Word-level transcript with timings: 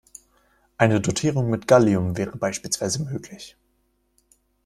Eine 0.79 0.99
Dotierung 0.99 1.51
mit 1.51 1.67
Gallium 1.67 2.17
wäre 2.17 2.35
beispielsweise 2.35 3.03
möglich. 3.03 3.55